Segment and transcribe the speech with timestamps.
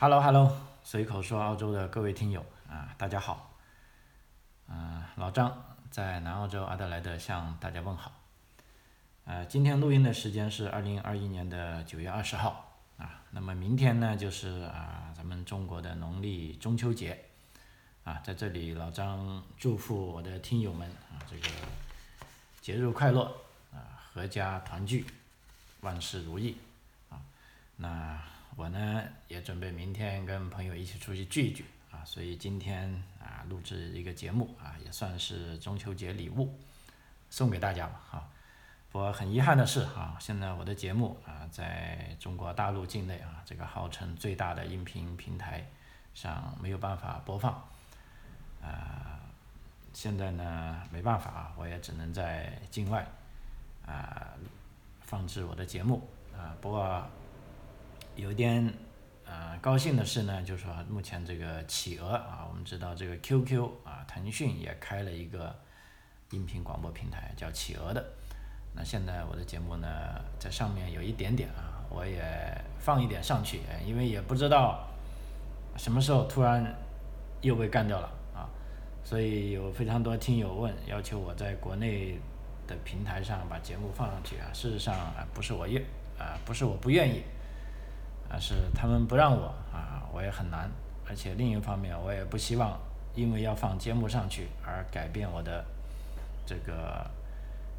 [0.00, 3.54] Hello Hello，随口说澳洲的各位听友啊，大家好。
[4.68, 8.10] 嗯、老张在南澳洲阿德莱德向大家问好。
[9.24, 13.22] 呃，今天录音的时间是二零二一年的九月二十号啊。
[13.30, 17.24] 那么明天呢，就是啊咱们中国的农历中秋节
[18.02, 21.48] 啊，在这里老张祝福我的听友们啊，这个
[22.60, 23.32] 节日快乐
[23.72, 25.06] 啊，阖家团聚，
[25.82, 26.58] 万事如意
[27.10, 27.22] 啊。
[27.76, 28.20] 那
[28.56, 32.88] 我呢也准备明天跟朋友一起出去聚一聚啊，所以今天
[33.20, 36.56] 啊录制一个节目啊，也算是中秋节礼物
[37.30, 38.30] 送给大家吧啊。
[38.92, 45.68] 不过很遗憾的是啊，现在我的节目啊在中国大陆境内啊这个号称最大的音频平台
[46.14, 47.52] 上没有办法播放，
[48.62, 49.18] 啊，
[49.92, 53.04] 现在呢没办法啊，我也只能在境外
[53.84, 54.28] 啊
[55.00, 57.04] 放置我的节目啊，不过。
[58.16, 58.72] 有点
[59.26, 65.54] 呃高兴的是呢，就是说目前这个企鹅啊，我们知道这个 QQ 啊，腾讯也开了一个
[66.30, 68.04] 音频广播平台叫企鹅的。
[68.74, 69.88] 那现在我的节目呢，
[70.38, 72.20] 在上面有一点点啊，我也
[72.78, 74.86] 放一点上去，因为也不知道
[75.76, 76.74] 什么时候突然
[77.40, 78.50] 又被干掉了啊，
[79.04, 82.18] 所以有非常多听友问，要求我在国内
[82.66, 84.50] 的平台上把节目放上去啊。
[84.52, 85.82] 事实上啊，不是我愿
[86.18, 87.22] 啊，不是我不愿意。
[88.28, 90.70] 但是他们不让我啊，我也很难。
[91.06, 92.80] 而且另一方面，我也不希望
[93.14, 95.64] 因为要放节目上去而改变我的
[96.46, 97.08] 这个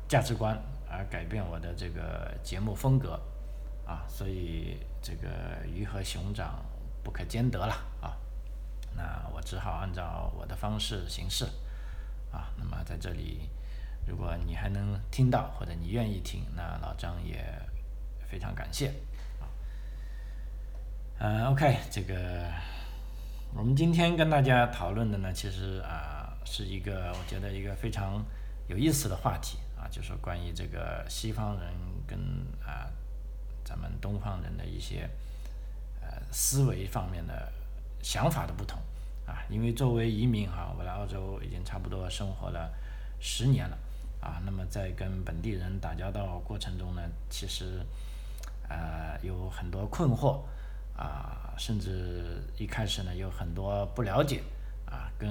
[0.08, 0.58] 价值观，
[0.90, 3.20] 而改变我的这个节目风格
[3.86, 4.06] 啊。
[4.08, 5.30] 所以这个
[5.66, 6.64] 鱼和熊掌
[7.04, 8.16] 不可兼得了啊。
[8.96, 11.46] 那我只好按照我的方式行事
[12.32, 12.54] 啊。
[12.58, 13.50] 那么在这里，
[14.08, 17.44] 如果你还能听到或者你愿意听，那老张也
[18.30, 18.94] 非常感谢。
[21.18, 22.52] 嗯，OK，这个
[23.54, 28.22] 我们今天跟大家讨论的呢，其实啊是一个我觉得一个非常
[28.68, 31.74] 有意思的话题啊，就是关于这个西方人
[32.06, 32.20] 跟
[32.62, 32.92] 啊
[33.64, 35.10] 咱们东方人的一些
[36.02, 37.50] 呃思维方面的
[38.04, 38.78] 想法的不同
[39.26, 39.42] 啊。
[39.50, 42.70] 因为作为移民哈，我来澳洲已经差不多生活了
[43.22, 43.78] 十年了
[44.20, 44.42] 啊。
[44.46, 47.82] 那么在跟本地人打交道过程中呢，其实
[48.68, 50.42] 呃有很多困惑。
[50.98, 54.42] 啊，甚至一开始呢有很多不了解，
[54.86, 55.30] 啊，跟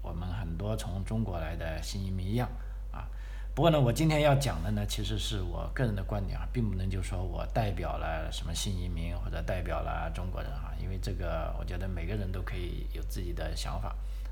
[0.00, 2.48] 我们很多从中国来的新移民一样，
[2.92, 3.08] 啊，
[3.54, 13.88] 不过呢，我今天要讲的呢，其实是我个人的观点啊，并不能就说我代表了什么新移民或者代表了中国人啊，因为这个我觉得每个人都可以有自己的想法，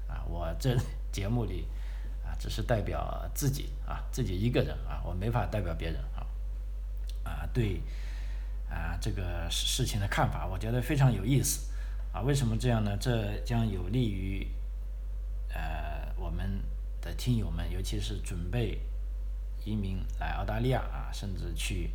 [0.07, 0.77] 啊，我这
[1.11, 1.67] 节目里
[2.25, 6.27] 啊只是代表自己啊，自己一个人啊，我没法代表别人啊，
[7.25, 7.83] 啊，对。
[8.71, 11.69] 啊，这个事情的看法，我觉得非常有意思，
[12.13, 12.97] 啊，为什么这样呢？
[12.97, 14.47] 这将有利于，
[15.53, 16.63] 呃，我们
[17.01, 18.81] 的听友们，尤其是准备
[19.65, 21.93] 移民来澳大利亚啊，甚至去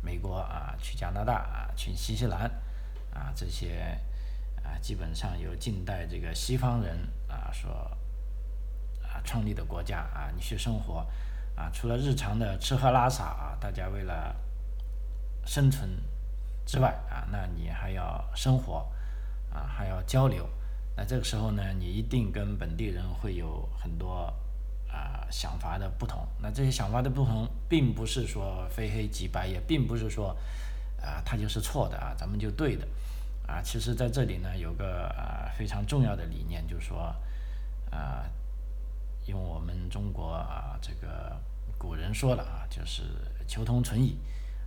[0.00, 2.48] 美国啊，去加拿大啊，去新西兰
[3.12, 3.98] 啊，这些
[4.62, 6.96] 啊，基本上由近代这个西方人
[7.26, 7.70] 啊所
[9.02, 11.04] 啊创立的国家啊，你去生活
[11.56, 14.36] 啊，除了日常的吃喝拉撒啊，大家为了
[15.44, 15.90] 生存。
[16.64, 18.86] 之外啊，那你还要生活，
[19.52, 20.48] 啊，还要交流，
[20.96, 24.32] 那这个时候呢，你一定跟本地人会有很多
[24.90, 26.26] 啊想法的不同。
[26.40, 30.36] 那这些想法的不同，并不是说非黑即白，也并不是说
[31.00, 32.86] 啊他就是错的啊，咱们就对的
[33.46, 33.60] 啊。
[33.62, 37.14] 其实在这里呢，有个啊非常重要的理念，就是说
[37.90, 38.24] 啊，
[39.26, 41.36] 用我们中国啊这个
[41.76, 43.02] 古人说了啊，就是
[43.46, 44.16] 求同存异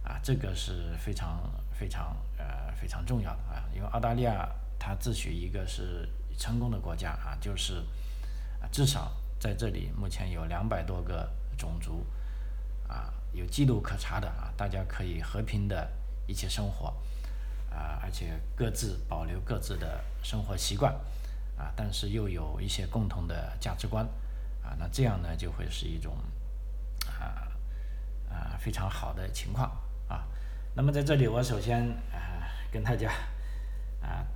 [0.06, 1.42] 啊，这个是非常。
[1.78, 4.50] 非常呃非常重要的啊，因为澳大利亚
[4.80, 6.08] 它自诩一个是
[6.38, 7.80] 成功的国家啊，就是
[8.62, 12.06] 啊至少在这里目前有两百多个种族
[12.88, 15.92] 啊有记录可查的啊，大家可以和平的
[16.28, 16.88] 一起生活
[17.70, 20.94] 啊，而且各自保留各自的生活习惯
[21.58, 24.06] 啊，但是又有一些共同的价值观
[24.64, 26.16] 啊，那这样呢就会是一种
[27.20, 27.52] 啊
[28.30, 29.70] 啊非常好的情况。
[30.78, 33.10] 那么在这里，我首先啊跟大家
[34.02, 34.28] 啊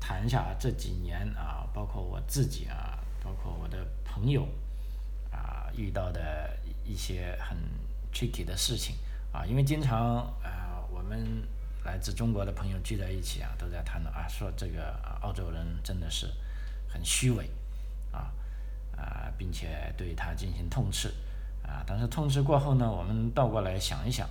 [0.00, 4.44] 谈一下这几年啊，包括我自己啊，包括我的朋友
[5.30, 6.50] 啊遇到的
[6.84, 7.56] 一些很
[8.12, 8.96] tricky 的事情
[9.32, 11.46] 啊，因为经常啊我们
[11.84, 16.26] 来自中国的朋友聚在一起啊，都在谈论啊，说这个澳洲人真的是
[16.88, 17.48] 很虚伪
[18.10, 18.32] 啊
[18.96, 21.14] 啊，并且对他进行痛斥
[21.62, 24.28] 啊，但是痛斥过后呢，我们倒过来想一想。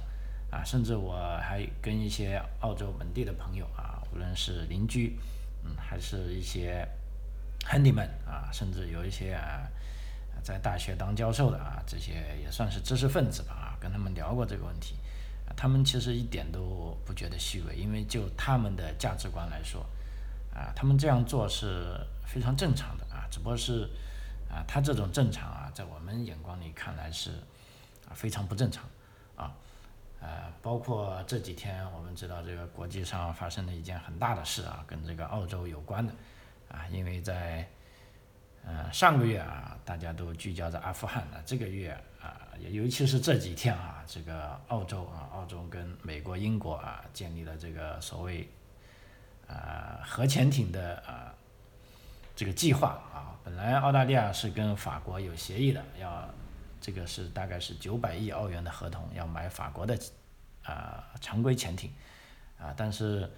[0.51, 5.17] 啊，甚至我还跟一些澳洲本地的朋友啊，无论是邻居，
[5.63, 6.85] 嗯，还是一些
[7.63, 9.65] handyman 啊，甚至有一些啊
[10.43, 14.95] 在大学当教授的啊，这些也算是知识分子吧啊，跟他们聊过这个问题，
[15.55, 19.85] 他们其实一点都不觉得虚伪，因为就他们的价值观来说，
[20.53, 23.89] 啊，他们这样做是非常正常的啊，只不过是
[24.49, 27.29] 啊，他这种正常啊，在我们眼光里看来是
[28.09, 28.83] 啊非常不正常
[29.37, 29.55] 啊。
[30.23, 36.13] 呃，包括这几天我们知道这个国际上发生了一件很大的事啊，跟这个澳洲有关的
[36.69, 37.67] 啊，因为在
[38.63, 41.91] 呃上个月啊，大家都聚焦在阿富汗的这个月
[42.21, 42.37] 啊，
[42.69, 48.47] 尤其是这几天啊，这个澳洲啊，澳洲跟美国、英国啊建立了这个所谓
[49.47, 51.33] 呃核潜艇的啊
[52.35, 56.29] 这个计划啊，本来澳大利亚是跟法国有协议的要。
[56.81, 59.97] 这个是大概是九百亿澳元的合同，要买法国的
[60.63, 61.93] 啊常规潜艇
[62.59, 63.31] 啊，但是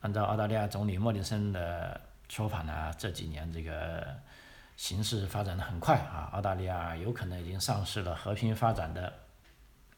[0.00, 4.06] 按照澳大利亚总理莫里森的说法呢，这几年这个
[4.76, 9.12] 形势发展的很快啊，澳大利亚有可能已经丧失了和平发展的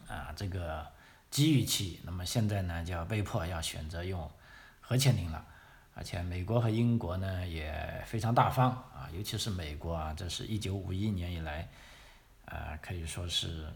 [0.09, 0.85] 啊这个
[1.31, 4.29] 机遇期，那么现在呢就要被迫要选择用
[4.81, 5.45] 核潜艇了，
[5.95, 11.69] 而且美国和英国呢也非常大方啊，尤其是美国啊，这是一九五一年以来。
[12.49, 13.67] 啊，可以说是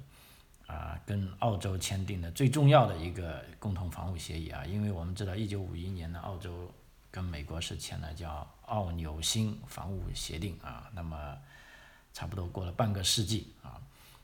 [0.66, 6.72] 啊，跟澳洲签订的最重要的一个共同防务协议啊，因为我们知道，一九五一年呢，澳洲
[7.10, 11.36] 跟美国是签了叫澳纽新防务协定啊，那么
[12.14, 13.76] 差不多过了半个世纪啊，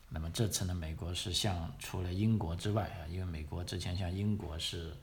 [0.09, 4.97] 那么这次呢，美国是向除了英国之外啊，因为美国之前向英国是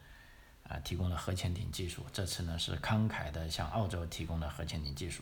[0.68, 5.22] 啊提供了核潜艇技术，这次呢是慷慨的向澳洲提供了核潜艇技术。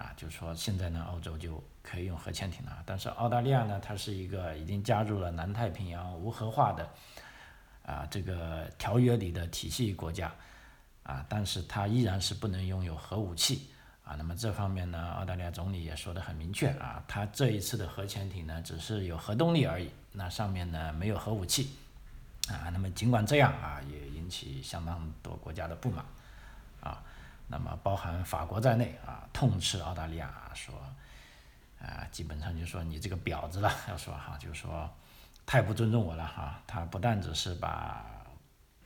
[0.00, 2.82] 啊，就是说现在呢，澳洲就可以用核潜艇了。
[2.86, 6.88] 但是澳大利亚呢，它是一个已经加入了南太平洋无核化的
[7.84, 10.32] 啊这个条约里的体系国家
[11.02, 13.68] 啊，但是它依然是不能拥有核武器
[14.02, 14.14] 啊。
[14.16, 21.76] 那么这方面呢，澳大利亚总理也说得很明确啊，他这一次的核潜艇呢，只是有核动力而已，那上面呢没有核武器
[22.48, 22.70] 啊。
[22.72, 26.02] 那么尽管这样啊，也引起相当多国家的不满
[26.80, 27.04] 啊。
[27.52, 30.72] 那么包含法国在内啊，痛斥澳大利亚说，
[31.80, 34.88] 啊，基本上就说你这个婊子了，要说哈，就说
[35.44, 36.62] 太不尊重我了哈。
[36.64, 38.06] 他不但只是把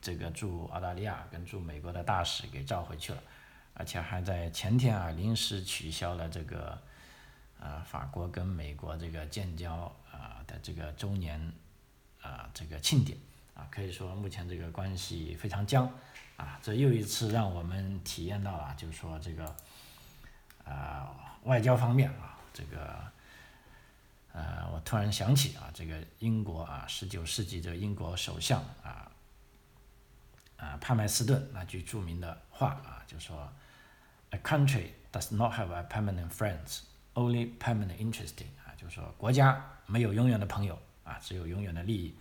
[0.00, 3.22] 这个驻澳大利亚跟驻美国的大使给召回去了，
[3.74, 6.78] 而且还在前天啊临时取消了这个，
[7.60, 11.52] 呃，法国跟美国这个建交啊的这个周年
[12.22, 13.18] 啊这个庆典
[13.52, 15.86] 啊，可以说目前这个关系非常僵。
[16.36, 19.56] 啊，这又一次让我们体验到了，就是说这个，
[20.64, 21.06] 呃，
[21.44, 22.98] 外交方面啊，这个，
[24.32, 29.10] 呃，我突然想起啊，这个英国啊，十九世纪这个英国首相啊，
[30.56, 33.52] 啊，帕麦斯顿那句著名的话啊，就说
[34.30, 36.80] ，A country does not have a permanent friends,
[37.14, 42.12] only permanent interesting 啊，就是说国家没有永远的朋友啊，只有永远的利益。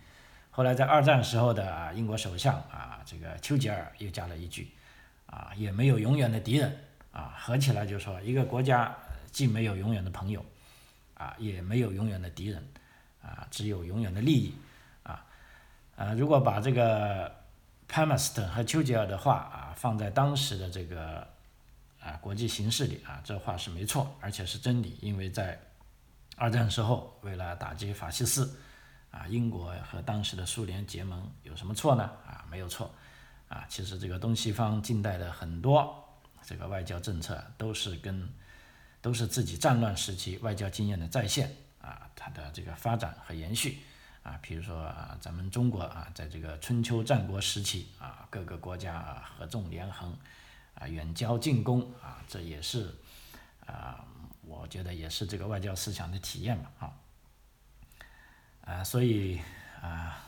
[0.56, 4.70] 后来在二战时候的英国首相啊，这个丘吉尔又加了一句，
[5.26, 6.78] 啊，也没有永远的敌人
[7.10, 8.96] 啊，合起来就说一个国家
[9.32, 10.46] 既没有永远的朋友，
[11.14, 12.64] 啊，也没有永远的敌人，
[13.20, 14.54] 啊，只有永远的利益，
[15.02, 15.26] 啊，
[15.96, 17.34] 呃，如果把这个
[17.88, 21.26] 潘马斯特和丘吉尔的话啊放在当时的这个
[22.00, 25.58] 啊国际形势里啊，这话是没错，而且是真理，因为在
[26.36, 28.56] 二战时候为了打击法西斯。
[29.14, 32.02] 啊，英国和当时的苏联结盟有什么错呢？
[32.26, 32.92] 啊，没有错。
[33.46, 36.02] 啊，其实这个东西方近代的很多
[36.42, 38.28] 这个外交政策都是跟
[39.00, 43.78] 都是自己战乱时期外交经验的再现啊，它的这个发展和延续
[44.24, 50.16] 啊，比如说啊，咱们中国啊，在这个春秋战国时期啊，各个国家啊合纵连横
[50.74, 52.92] 啊，远交近攻啊，这也是
[53.66, 54.04] 啊，
[54.42, 56.92] 我觉得也是这个外交思想的体验嘛，啊。
[58.66, 59.38] 啊，所以
[59.82, 60.24] 啊，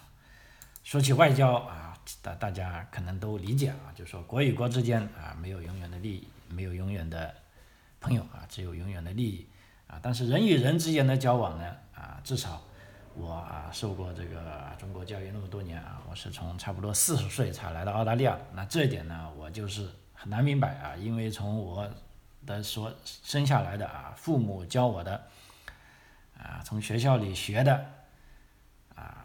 [0.84, 7.34] 说起外交啊，大大家可能都理解啊，就说国与国之间啊，没有永远的利益，没有永远的
[7.98, 9.48] 朋友啊，只有永远的利益
[9.86, 9.98] 啊。
[10.02, 12.62] 但是人与人之间的交往呢，啊，至少
[13.14, 21.90] 我啊受过这个中国教育那么多年啊，我是从差不多四十岁才来到澳大利亚，那这一点呢，我就是很难明白啊，因为从我
[22.44, 25.24] 的所生下来的啊，父母教我的
[26.36, 27.92] 啊，从学校里学的。
[28.96, 29.24] 啊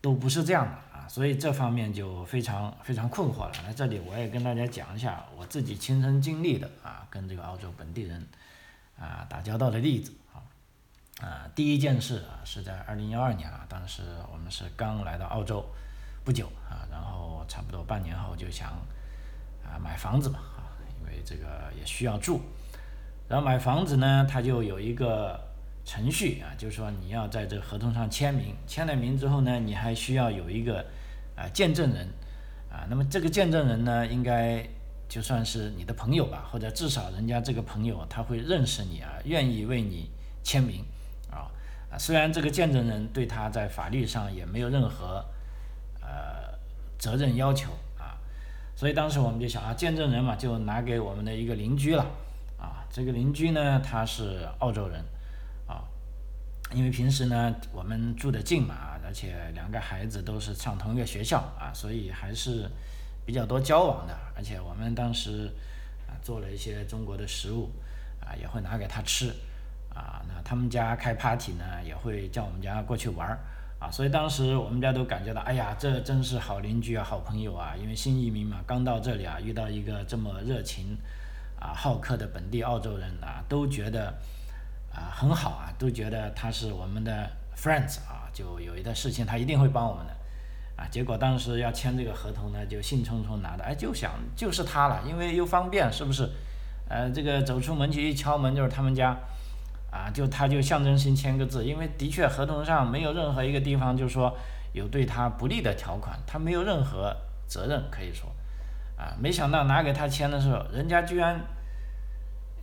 [0.00, 3.52] 都不是这样的啊，所以这方面就非常非常困惑了。
[3.66, 8.26] 那这里我也跟大家讲一下我自己亲身经历的啊，跟这个澳洲本地人
[8.98, 10.40] 啊打交道的例子啊。
[11.20, 15.66] 啊，第一件事啊是在二零幺二年啊，当时我们是刚来到澳洲
[16.24, 18.70] 不久啊，然后差不多半年后就想
[19.64, 20.70] 啊买房子嘛啊，
[21.00, 22.40] 因为这个也需要住。
[23.28, 25.47] 然后买房子呢，他就有一个
[25.88, 30.84] 程序啊，就是说你要在这个合同上签名，签了名之后呢，你还需要有一个
[31.34, 32.06] 啊见证人
[32.70, 32.84] 啊。
[32.90, 34.62] 那么这个见证人呢，应该
[35.08, 40.10] 就算是你的朋友吧，或者至少人家这个朋友他会认识你啊，愿意为你
[40.42, 40.84] 签名
[41.30, 41.48] 啊
[41.90, 41.96] 啊。
[41.96, 45.24] 虽然这个见证人对他在法律上也没有任何
[46.02, 46.52] 呃
[46.98, 48.20] 责任要求啊，
[48.76, 52.04] 所以当时我们就想啊，见证人嘛，就拿给我们的一个邻居了
[52.58, 52.84] 啊。
[52.90, 55.02] 这个邻居呢，他是澳洲人，
[56.74, 62.70] 因为平时呢我们住得近嘛，而且两个孩子都是上同一个学校啊，所以还是
[63.24, 64.14] 比较多交往的。
[64.36, 65.50] 而且我们当时
[66.06, 67.70] 啊做了一些中国的食物
[68.20, 69.30] 啊，也会拿给他吃
[69.94, 70.22] 啊。
[70.28, 73.38] 那他们家开 party 呢，也会叫我们家过去玩儿
[73.78, 73.90] 啊。
[73.90, 77.74] 所以当时我们家都感觉到，哎呀，这真是好邻居啊，好朋友啊。
[77.80, 80.96] 因为新移民嘛，刚到这里啊，遇到一个这么热情。
[81.60, 84.14] 啊，好客的本地澳洲人啊，都觉得
[84.98, 90.12] 啊很好啊，都觉得他是我们的 friends 啊，就有一个事情他一定会帮我们的
[90.76, 90.88] 啊。
[90.90, 96.28] 结果当时要签这个合同呢，就兴冲冲拿的，哎，就想就是他了，因为又方便，是不是？
[96.88, 99.16] 呃，这个走出门去一敲门就是他们家
[99.90, 104.36] 啊，就他就象征性签个字，因为的确合同上没有任何一个地方就说
[104.72, 107.14] 有对他不利的条款，他没有任何
[107.46, 108.28] 责任可以说。
[108.96, 111.40] 啊，没想到拿给他签的时候，人家居然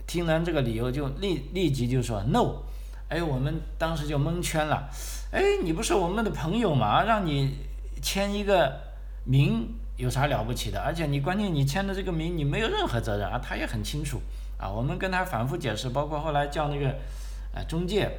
[0.07, 2.63] 听完这个理由就立立即就说 no，
[3.09, 4.89] 哎，我们当时就蒙圈了，
[5.31, 7.03] 哎，你不是我们的朋友吗？
[7.03, 7.57] 让你
[8.01, 8.79] 签一个
[9.23, 10.79] 名有啥了不起的？
[10.81, 14.21] 而且你关键你签的这个名你没有任何责任啊，他也很清楚
[14.57, 14.69] 啊。
[14.69, 16.95] 我们跟他反复解释，包括后来叫那个
[17.53, 18.09] 呃中介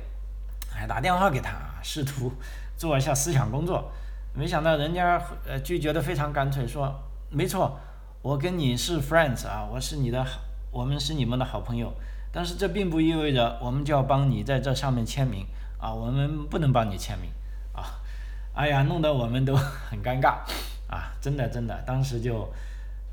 [0.70, 1.52] 还打电话给他，
[1.82, 2.32] 试图
[2.76, 3.90] 做一下思想工作，
[4.34, 6.94] 没想到人家呃拒绝的非常干脆，说
[7.30, 7.78] 没错。
[8.22, 10.40] 我跟你是 friends 啊，我是你的好，
[10.70, 11.92] 我们是你们的好朋友，
[12.30, 15.46] 但是这并不意味着我们就要帮你在这上面签名
[15.80, 17.30] 啊，我们不能帮你签名
[17.72, 17.98] 啊，
[18.54, 19.56] 哎呀，弄得我们都
[19.88, 20.40] 很尴尬
[20.86, 22.42] 啊，真的真的，当时就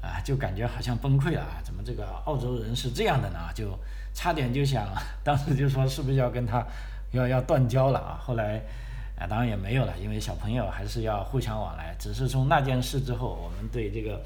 [0.02, 3.40] 啊就感觉好像崩溃了啊，怎么这个澳洲人是这样的呢？
[3.56, 3.78] 就
[4.14, 4.86] 差点就想，
[5.24, 6.66] 当时就说是不是要跟他
[7.12, 8.20] 要要断交了啊？
[8.22, 8.62] 后来
[9.18, 14.22] 啊当然也没有了，因为小朋友还是要互相往来，只是从那件事之后，我们对这个。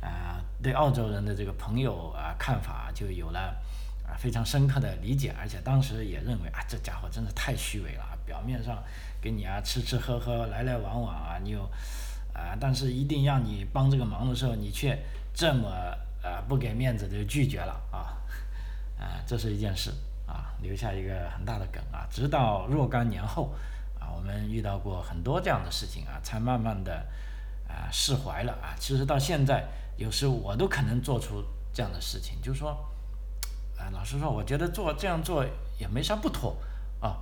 [0.00, 3.56] 啊，对澳洲人的这个朋友啊看法就有了
[4.06, 8.82] 啊非常深刻的理解，而且当时也认为啊这家伙真的太虚伪了，表面上
[9.20, 11.62] 给你啊吃吃喝喝来来往往啊，你有
[12.32, 14.96] 啊，但是一定让你帮这个忙的时候，你却
[15.34, 15.68] 这么
[16.22, 18.14] 啊不给面子就拒绝了啊
[19.00, 19.90] 啊，这是一件事
[20.26, 22.06] 啊，留下一个很大的梗啊。
[22.10, 23.52] 直到若干年后
[23.98, 27.04] 啊，我们遇到过很多这样的事情啊，才慢慢的
[27.66, 28.76] 啊释怀了啊。
[28.78, 29.66] 其实到现在。
[29.96, 32.70] 有时我都可能做出这样的事情，就是说，
[33.78, 35.44] 啊，老实说，我觉得做这样做
[35.78, 36.56] 也没啥不妥
[37.00, 37.18] 啊，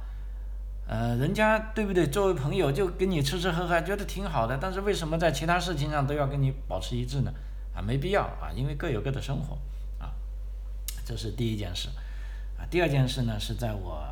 [0.89, 2.07] 呃，人家对不对？
[2.09, 7.33] 作为朋友就跟你吃吃喝喝，觉得挺好的，但是为什么在其他事情上都要跟你保持一致呢？
[7.75, 9.57] 啊，没必要啊，因为各有各的生活
[9.99, 10.13] 啊，
[11.05, 11.89] 这是第一件事
[12.59, 12.67] 啊。
[12.71, 14.03] 第二件事呢，是在我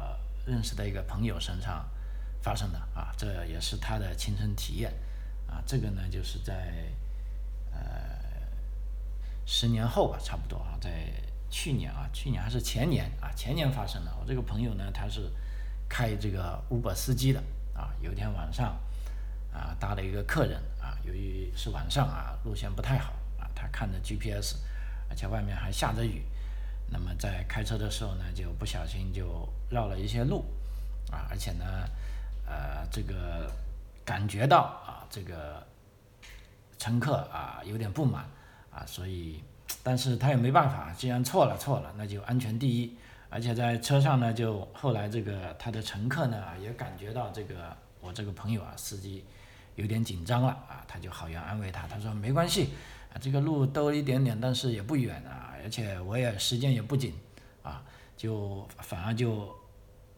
[0.46, 1.88] 认识的一个朋友身上
[2.40, 4.92] 发生的啊，这也是他的亲身体验
[5.48, 5.62] 啊。
[5.66, 6.72] 这个呢，就是在
[7.72, 8.11] 呃。
[9.44, 10.90] 十年后吧，差不多啊，在
[11.50, 14.12] 去年啊，去年还是前年啊，前年发生的。
[14.20, 15.30] 我这个朋友呢，他是
[15.88, 17.42] 开这个 Uber 司机的
[17.74, 17.90] 啊。
[18.00, 18.78] 有一天晚上
[19.52, 24.56] 啊，搭了一个客人啊，由于是晚上啊，路线不太好啊，他看着 GPS，
[25.10, 26.24] 而且外面还下着雨，
[26.88, 30.46] 那么在开车的时候呢，就不小心就绕了一些路
[31.10, 31.64] 啊，而且呢，
[32.46, 33.50] 呃，这个
[34.04, 35.66] 感觉到啊，这个
[36.78, 38.24] 乘客啊有点不满。
[38.74, 39.42] 啊，所以，
[39.82, 42.96] 但是他也没办法，既然错了错了，那就安全第一。
[43.28, 49.24] 而且在车上呢，就后来这个他的乘客呢也感觉到这个我这个朋友啊司机
[49.74, 52.74] 有点紧张了啊，他就好言安慰他，他说没关系
[53.10, 57.14] 啊，这个路兜一点点，但是也不远啊，而且我也时间也不紧
[57.62, 57.82] 啊，
[58.16, 59.54] 就反而就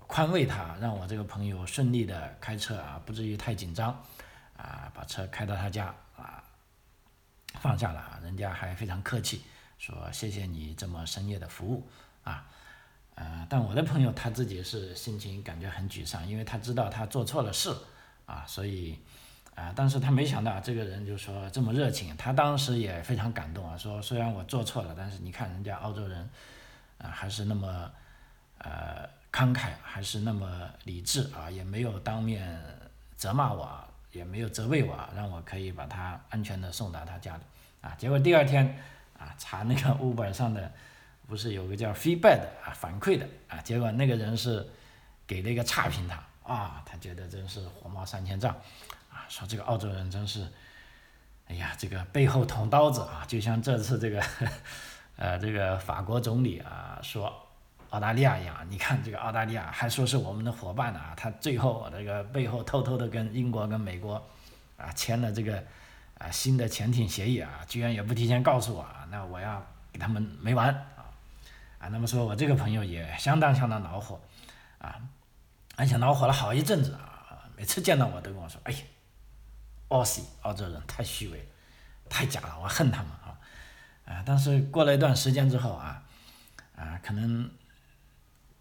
[0.09, 3.91] 宽慰他，让我这个朋友顺利的开车啊，不至于太紧张
[4.57, 5.95] 啊，把车开到他家。
[7.61, 9.43] 放下了，人家还非常客气，
[9.79, 11.87] 说谢谢你这么深夜的服务
[12.23, 12.47] 啊，
[13.15, 17.75] 呃，但我的朋友他自己是心情感觉很沮丧，因为他知道他做错了事
[18.27, 18.99] 啊，所以
[19.55, 26.29] 啊，但是他没想到这个人就说这么热情，他当时也非常感动啊，说虽然我做错了，但是你看人家澳洲人
[26.99, 27.91] 啊还是那么
[28.59, 32.63] 呃慷慨，还是那么理智啊，也没有当面
[33.17, 33.84] 责骂我啊。
[34.14, 37.42] 也没有责备我，让我可以把他安全的送到他家里，
[37.83, 38.64] 啊，结果第二天，
[39.18, 40.73] 啊，查那个 Uber 上的，
[41.26, 44.64] 不是有个叫 feedback 啊反馈的啊，结果那个人是
[45.26, 48.54] 给了一个差评他啊，他觉得真是火冒三千丈
[49.12, 50.47] 啊，说这个澳洲人真是，
[51.49, 54.23] 哎呀，这个背后捅刀子啊，就像这次这个
[55.16, 57.44] 呃这个法国总理啊说
[57.95, 64.15] 澳大利亚一样，你看这个澳大利亚还说是我们的伙伴呢，他最后这个背后偷偷的跟英国跟美国
[64.77, 65.63] 啊签了这个。
[66.17, 69.61] 啊，新的潜艇协议啊，居然也不提前告诉我啊，那我要
[69.93, 71.11] 给他们没完啊！
[71.81, 74.21] 啊，那么说我这个朋友也相当相当恼火
[74.79, 74.95] 啊，
[75.75, 78.79] 而且恼火了好一阵子啊，每次见到我都跟我说：“哎呀，
[79.89, 81.49] 澳西澳洲人太虚伪，
[82.09, 83.35] 太假了，我恨他们啊！”
[84.07, 86.01] 啊，但是过了一段时间之后啊，
[86.77, 87.51] 啊，可能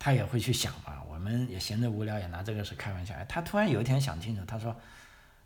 [0.03, 3.13] 他也会去想吧，我们也闲着无聊，也拿这个事开玩笑。
[3.13, 4.75] 哎，他突然有一天想清楚，他说。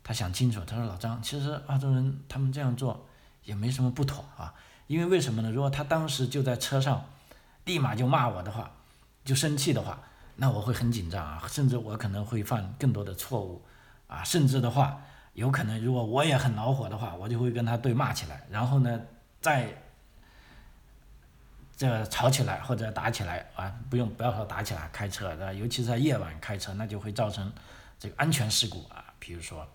[0.00, 3.06] 他想清楚，他说：“老张，其实澳洲人他们这样做
[3.44, 4.54] 也没什么不妥啊，
[4.86, 5.50] 因为为什么呢？
[5.50, 7.04] 如果他当时就在车上，
[7.66, 8.70] 立马就骂我的话，
[9.22, 10.00] 就生气的话，
[10.36, 13.60] 那我会很紧张啊，甚至我可能会犯更多的错误
[14.06, 15.02] 啊，甚至的话，
[15.34, 18.98] 有可能如果我也很恼火的话，我就会跟他对骂起来，然后呢，
[19.42, 19.70] 再
[21.78, 27.50] 这吵起来或者打起来啊，不用不要说打起来，开车的，尤其是在夜晚开车，那就会造成
[27.98, 29.66] 这个安全事故啊，比如说。”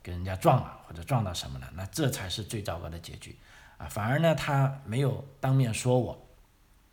[0.00, 3.36] 跟人家撞了或者撞到什么了，那这才是最糟糕的结局，
[3.76, 6.26] 啊，反而呢他没有当面说我，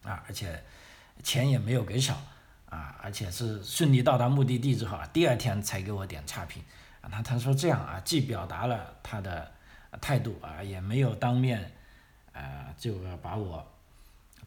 [0.03, 0.61] 啊，而且
[1.23, 2.19] 钱也没有给少，
[2.67, 6.61] 啊，而且是顺利到达目的地之后啊，第二天才给我点差评，
[6.99, 9.49] 啊，他他说这样啊，既表达了他的
[10.01, 11.71] 态度啊，也没有当面，
[12.33, 13.65] 呃，就把我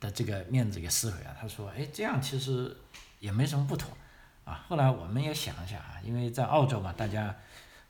[0.01, 1.37] 的这个面子给撕毁了。
[1.41, 2.77] 他说，哎，这样其实
[3.21, 3.97] 也没什么不妥，
[4.45, 7.35] 啊，后来我们也想一下啊，因为在澳洲嘛，大家。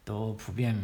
[0.04, 0.74] 都普遍，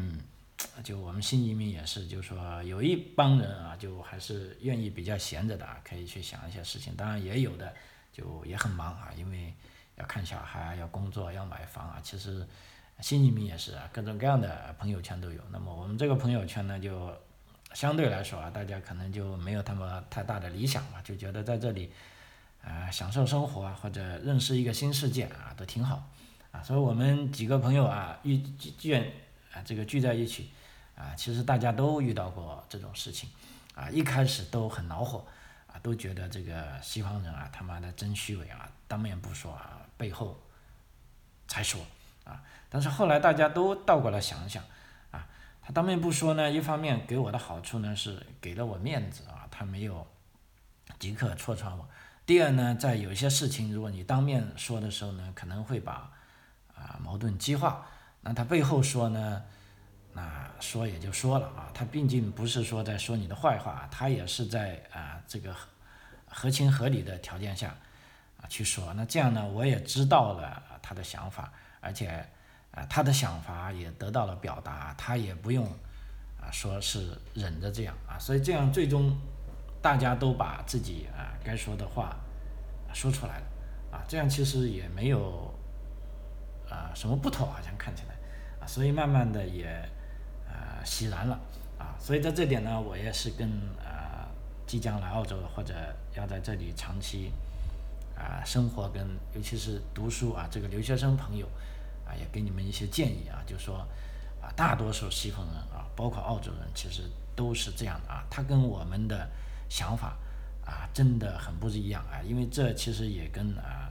[0.82, 6.94] 就我们新移民也是，就是说有一帮人啊，就还是愿意比较闲着的啊，可以去想一些事情。
[6.94, 7.74] 当然也有的
[8.12, 9.54] 就也很忙啊，因为
[9.96, 11.98] 要看小孩、要工作、要买房啊。
[12.02, 12.46] 其实
[13.00, 15.40] 新移民也是啊，各种各样的朋友圈都有。
[15.50, 17.10] 那么我们这个朋友圈呢，就
[17.74, 21.92] 相对来说啊，大家可能就没有他们太大的理想嘛，就觉得在这里
[22.64, 26.08] 啊享受生活啊，或者认识一个新世界啊，都挺好。
[26.52, 28.94] 啊，所以我们几个朋友啊，遇聚聚
[29.52, 30.50] 啊，这个聚在一起，
[30.94, 33.28] 啊，其实大家都遇到过这种事情，
[33.74, 35.26] 啊，一开始都很恼火，
[35.66, 40.40] 啊，都觉得这个西方人啊，他妈的真虚伪啊，当面不说啊，背后
[41.48, 41.80] 才说，
[42.22, 44.62] 啊，但是后来大家都倒过来想想，
[45.64, 50.06] 他当面不说呢，一方面给我的好处呢是给了我面子啊，他没有
[50.98, 51.88] 即刻戳穿我，
[52.26, 56.10] 第二呢，在有些事情如果你当面说的时候呢，可能会把
[56.74, 57.86] 啊，矛盾激化，
[58.20, 59.42] 那他背后说呢？
[60.16, 65.52] 那说也就说了啊，他毕竟不是说在说你的坏话，他也是在啊这个
[66.26, 67.74] 合情合理的条件下
[68.40, 68.94] 啊去说。
[68.94, 72.24] 那这样呢，我也知道了他的想法，而且
[72.74, 75.64] 啊他的想法也得到了表达，他也不用
[76.40, 79.16] 啊说是忍着这样啊，所以这样最终
[79.80, 82.16] 大家都把自己啊该说的话
[82.92, 83.46] 说出来了
[83.92, 85.52] 啊，这样其实也没有。
[86.66, 87.46] 啊，什么不妥？
[87.46, 88.14] 好像看起来，
[88.58, 89.66] 啊，所以慢慢的也，
[90.48, 91.38] 呃，释然了，
[91.78, 93.46] 啊，所以在这点呢，我也是跟
[93.78, 94.26] 呃
[94.66, 95.74] 即将来澳洲或者
[96.16, 97.30] 要在这里长期
[98.16, 101.46] 啊生活跟尤其是读书啊这个留学生朋友，
[102.06, 103.78] 啊，也给你们一些建议啊，就说
[104.40, 107.02] 啊，大多数西方人啊，包括澳洲人，其实
[107.34, 109.28] 都是这样的啊，他跟我们的
[109.68, 110.16] 想法
[110.64, 113.90] 啊真的很不一样啊，因为这其实也跟啊。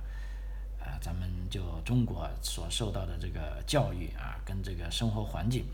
[0.86, 5.66] 啊咱们就中国所受到的这个教育啊，跟这个生活环境，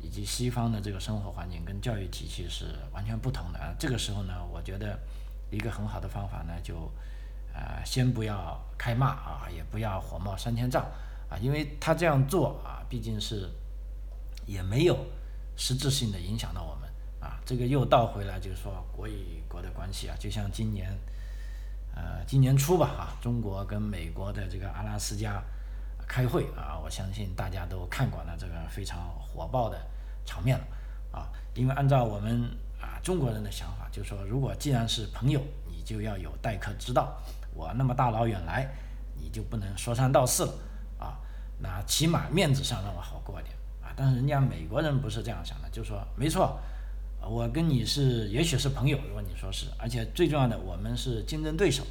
[0.00, 3.72] 以及西方的这个生活环境跟教育体系是完全不同的啊。
[3.78, 4.98] 这个时候呢，我觉得
[5.52, 6.90] 一个很好的方法呢，就
[7.54, 10.84] 呃先不要开骂啊，也不要火冒三千丈
[11.28, 13.48] 啊，因为他这样做啊，毕竟是
[14.46, 14.98] 也没有
[15.56, 16.88] 实质性的影响到我们
[17.20, 17.40] 啊。
[17.44, 20.96] 这个又倒回来就是说国与国的关系啊，就像今年。
[21.98, 25.42] 呃，今年初吧，啊，中国跟美国的这个阿拉斯加
[26.06, 29.80] 开会啊，我相信大家都看过了这个非常火爆的
[30.26, 30.66] 场面了
[31.10, 31.32] 啊。
[31.54, 37.16] 因为按照我们啊中国人的想法，就是说，如果既然是朋友，你就要有待客之道。
[37.54, 38.68] 我那么大老远来，
[39.14, 40.52] 你就不能说三道四了
[40.98, 41.18] 啊。
[41.58, 43.92] 那起码面子上让我好过点啊。
[43.96, 46.58] 但是人家美国人不是这样想的，就说没错。
[47.28, 51.82] 我跟你是，也许是朋友，如果你说是，而且最重要的，我们是竞争对手，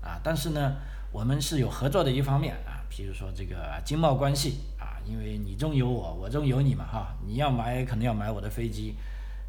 [0.00, 0.76] 啊，但是呢，
[1.10, 8.94] 我们是有合作的一方面啊，比如说这个经贸关系啊，因为你中有我，我中有你嘛，哈，你要买可能要买我的飞机，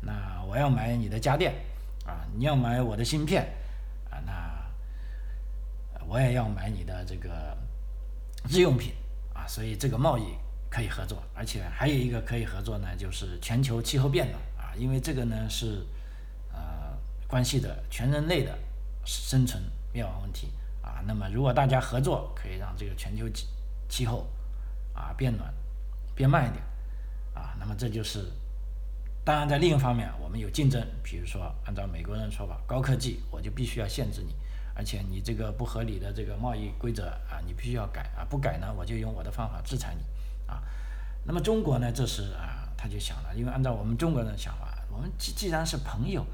[0.01, 1.53] 那我要买你的家电，
[2.07, 3.47] 啊，你要买我的芯片
[4.09, 7.55] 啊，那我也要买你的这个
[8.49, 8.93] 日用品
[9.47, 10.23] 所以这个贸易
[10.69, 15.85] 可以合作，而且还有一个可以合作呢，就是全球气候变暖啊，因为这个呢是
[16.51, 18.57] 呃关系的全人类的
[19.05, 23.47] 生存灭亡问题啊，那么如果大家合作，可以让这个全球气
[23.87, 24.27] 气候
[24.93, 25.53] 啊变暖
[26.15, 26.63] 变慢一点
[27.33, 28.31] 啊，那么这就是。
[29.25, 34.35] 当然，在另一方面，我们有竞争，比如说，按照美国人说法，高科技我就必须要限制你，
[34.75, 40.03] 而且你这个不合理的这个贸易规则啊，你必须要改啊，不改呢，我就用我的方法制裁你
[40.51, 40.61] 啊。
[41.23, 46.25] 那么中国呢，这时啊，他就想了，因为按照我们中国人的想法，我们既既然是朋友，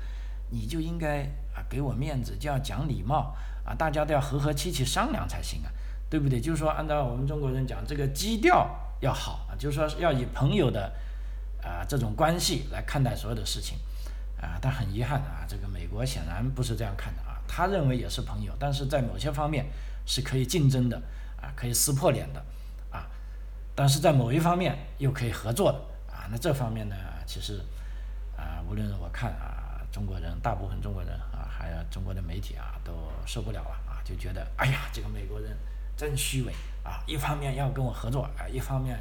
[0.49, 1.21] 你就应该
[1.55, 5.71] 啊给我面子，就要讲礼貌啊，大家都要和和气气商量才行啊，
[6.09, 6.41] 对不对？
[6.41, 10.91] 就是说，按照我们中国人讲，这个基调要好啊，就是说要以朋友的。
[11.63, 13.77] 啊，这种关系来看待所有的事情，
[14.41, 19.65] 啊，但很遗憾啊，这个美国显然不是这样看的啊，他认为也是朋友，但是在某些方面
[20.05, 20.95] 是可以竞争的，
[21.41, 22.41] 啊，可以撕破脸的，
[22.89, 23.05] 啊，
[23.75, 25.77] 但是在某一方面又可以合作的，
[26.13, 27.59] 啊，那这方面呢，其实，
[28.37, 32.93] 啊，无论我看啊，中国人大部分中国人啊，还有中国的媒体啊，都
[33.25, 35.57] 受不了了啊，就觉得，哎呀，这个美国人
[35.97, 36.53] 真虚伪
[36.85, 38.97] 啊，一方面要跟我合作啊，一方面。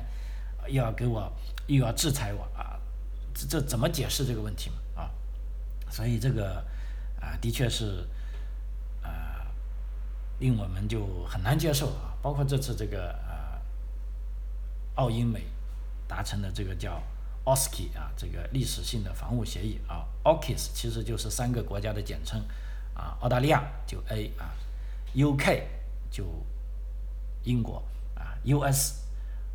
[0.68, 1.32] 又要给我，
[1.68, 2.78] 又要制裁我啊，
[3.34, 5.10] 这这怎么解释这个问题嘛啊？
[5.88, 6.62] 所以这个
[7.18, 8.06] 啊，的确是，
[10.40, 12.16] 令我们就很难接受啊。
[12.20, 13.62] 包括这次这个啊，
[14.96, 15.44] 澳英美
[16.09, 17.00] 达成的这个叫
[17.44, 22.42] OSCE 啊，这个历史性的防务协议啊，AUKUS 其实就是三个国家的简称
[22.94, 24.50] 啊，澳大利亚就 A 啊
[25.14, 25.62] ，UK
[26.11, 26.24] 就
[27.44, 27.81] 英国
[28.16, 28.98] 啊，US。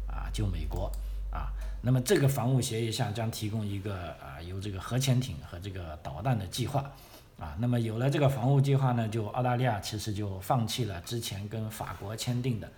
[0.07, 0.89] 啊，就美国
[1.29, 6.89] 啊，那么这个防务协议下将提供一个啊，由这个核潜艇和这个导弹的计划
[7.39, 12.71] 啊，那么有了这个防务计划呢，就澳大利亚其实就放弃了之前跟法国签订的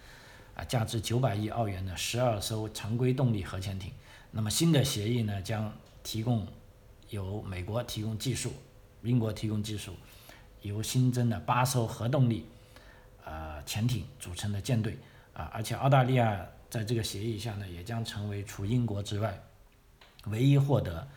[0.55, 3.91] 啊，价值九百亿澳元的十二艘常规动力核潜艇，
[4.31, 5.71] 那么新的协议呢，将
[6.03, 6.47] 提供
[7.09, 8.51] 由美国提供技术，
[9.03, 9.93] 英国提供技术，
[10.61, 12.45] 由新增的八艘核动力
[13.25, 14.97] 呃潜艇组成的舰队
[15.33, 16.45] 啊，而且澳大利亚。
[16.69, 19.41] 在这个协议下呢，也将成为除英国之外，
[20.25, 21.07] 唯一获得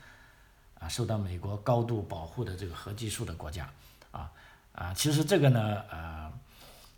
[0.81, 3.71] 啊受到美国高度保护的这个核技术的国家，
[4.11, 4.29] 啊
[4.73, 6.33] 啊，其实这个呢，呃，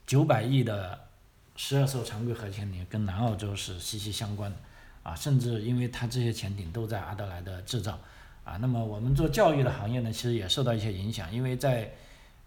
[0.06, 0.98] 九百亿的
[1.56, 4.56] 十二艘常规核潜艇跟南澳洲是息息相关的，
[5.02, 7.98] 啊，甚至因为它这些潜艇都在阿德莱德制造，
[8.44, 11.92] 啊，那么我们做教育的行业呢，其实也受到一些影响，因为在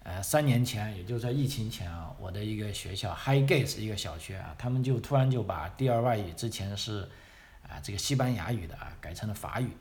[0.04, 7.10] 呃，三年前，也就在疫情前啊，我的一个学校 Highgate 一个小学啊，他们就突然就把第二外语之前是
[7.68, 9.72] 啊这个西班牙语的啊改成了法语，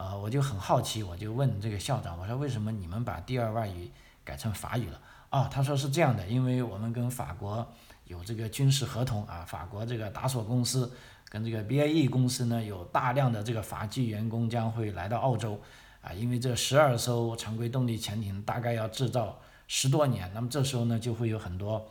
[0.00, 3.90] 呃，我就很好奇，我就问这个校长，我说为什么你们把第二外语
[4.24, 4.98] 改成法语了？
[5.28, 7.70] 哦，他说是这样的，因为我们跟法国
[8.06, 10.90] 有这个军事合同啊，法国这个达索公司
[11.28, 15.60] 跟这个 BAE 公司呢有大量的这个法籍员工将会来到澳洲
[16.00, 19.38] 啊，因为这十二艘常规动力潜艇大概要制造。
[19.68, 21.86] 十多年，那么这时候呢，就会有很多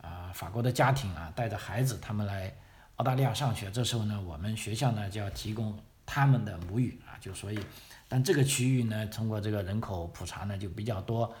[0.00, 2.54] 啊法国的家庭啊带着孩子他们来
[2.94, 3.68] 澳大利亚上学。
[3.72, 5.76] 这时候呢，我们学校呢就要提供
[6.12, 7.60] 他们的母语啊，就所以，
[8.08, 11.32] 但这个区域呢，通过这个人口普查呢，就比较多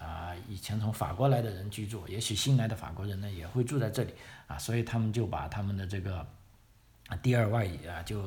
[0.00, 4.12] 啊以前从法国来的人居住，也许新来的法国人呢也会住在这里
[4.48, 6.26] 啊，所以他们就把他们的这个
[7.22, 8.20] 第二外语啊就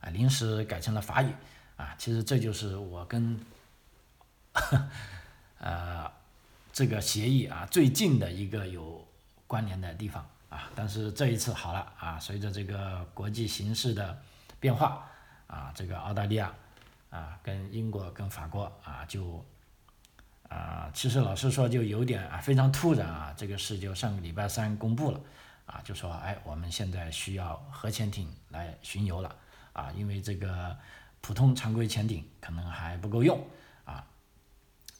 [0.00, 1.32] 啊临时改成了法语
[1.76, 1.94] 啊。
[1.96, 3.38] 其实这就是我跟
[5.58, 6.10] 呃。
[6.70, 9.04] 这个协议啊，最近的一个有
[9.48, 14.16] 关联的地方啊，但是这一次好了啊，随着这个国际形势的
[14.60, 15.04] 变化
[15.48, 16.54] 啊，这个澳大利亚
[17.10, 19.44] 啊，跟英国跟法国啊，就
[20.48, 25.20] 啊，其实老实说就有点啊，非常突然啊，这个事就上个礼拜三公布了
[25.66, 29.34] 啊，就说哎，我们现在需要核潜艇来巡游了
[29.72, 30.76] 啊，因为这个
[31.20, 33.38] 普通常规潜艇可能还不够用。
[33.84, 34.04] 啊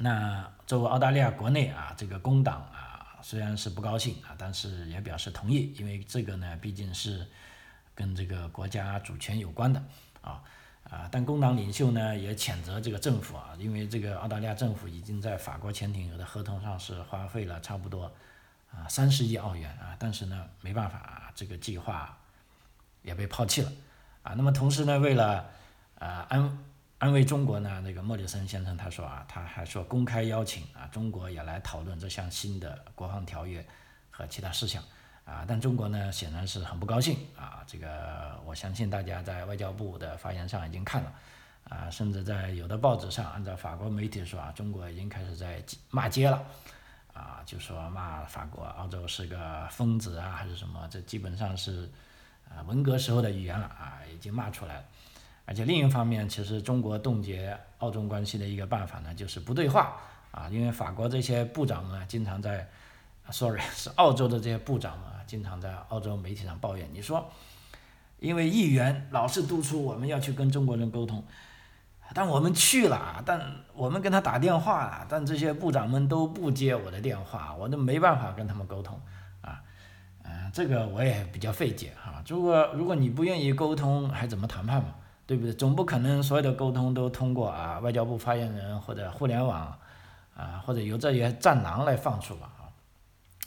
[0.00, 7.26] 那作为澳大利亚国内啊，这个工党啊，虽然是不高兴啊，但是也表示同意，因为这个呢毕竟是
[7.96, 9.82] 跟这个国家主权有关的
[10.28, 10.42] 啊
[10.90, 18.10] 啊，但工党领袖呢也谴责这个政府啊，因为这个澳大利亚政府已经在法国潜艇的合同上是花费了差不多
[18.70, 22.16] 啊三十亿澳元啊，但是呢没办法啊，这个计划
[23.02, 23.72] 也被抛弃了
[24.22, 25.48] 啊，那么同时呢，为了
[25.98, 26.58] 啊安。
[27.00, 27.80] 安慰中国呢？
[27.84, 33.64] 那个莫里森先生他说啊，他还说公开邀请啊，中国也来讨论这项新的国防条约
[34.10, 34.82] 和其他事项
[35.28, 35.44] 啊。
[35.46, 37.62] 但中国呢，显然是很不高兴啊。
[37.66, 41.12] 这个我相信大家在外交部的发言上已经看了
[41.68, 46.42] 啊，甚至在有的报纸上，按照法国媒体说啊，中国已经开始在骂街了，
[47.12, 50.88] 啊，就说骂法国、澳洲是个疯子啊，还是什么？
[50.90, 51.90] 这基本上是
[52.48, 54.84] 啊文革时候的语言了啊，已经骂出来了。
[55.44, 59.96] 而且另一方面，其实中国冻结澳中关系的一个办法呢，就是不对话
[60.30, 62.66] 啊，因为法国这些部长们经常在
[63.30, 67.30] ，sorry， 是澳洲的这些部长们经常在澳洲媒体上抱怨，你说。
[68.20, 71.22] 因为议员老是督促我们要去跟中国人沟通，
[72.12, 73.40] 但我们去了，但
[73.74, 79.00] 我们跟他打电话，但这些部长们都不接我的电话，我都没办法跟他们沟通，
[79.40, 79.62] 啊，
[80.24, 82.20] 嗯，这个我也比较费解哈。
[82.26, 84.92] 如果如果你不愿意沟通，还怎么谈判嘛？
[85.24, 85.52] 对不对？
[85.52, 89.78] 总不可能所有的沟通都通过啊外交部发言人或者互联网，
[90.34, 92.50] 啊或者由这些战狼来放出吧？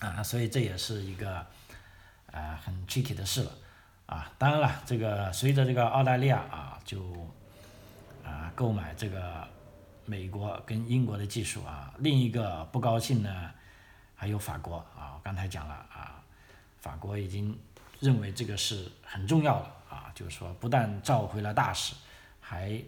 [0.01, 1.37] 啊，所以这也是一个
[2.31, 3.51] 啊很 tricky 的事了。
[4.07, 7.01] 啊，当然了，这个随着这个澳大利亚啊，就
[8.25, 9.47] 啊购买这个
[10.05, 13.51] 美国跟英国的技术啊，另一个不高兴呢，
[14.13, 16.21] 还有法国啊，我刚才讲了啊，
[16.81, 17.57] 法国已经
[18.01, 21.95] 认为这个是很重要了啊，就是说不但召回了大使，
[22.41, 22.83] 还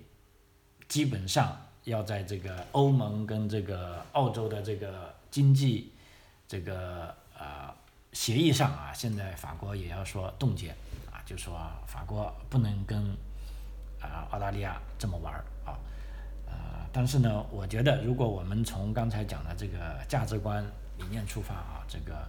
[0.90, 5.93] 基本上要在这个欧盟跟这个澳洲的这个经济
[6.54, 7.74] 这个呃
[8.12, 10.70] 协议上啊，现在法国也要说冻结。
[11.12, 13.02] 啊就说法国不能跟
[14.00, 15.74] 啊澳大利亚这么玩儿啊，
[16.46, 16.54] 呃，
[16.92, 20.64] 但是呢，我觉得如果我们从刚才讲的这个价值观
[21.00, 22.28] 理念出发啊，这个